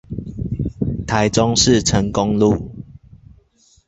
[1.05, 2.71] 台中市成功路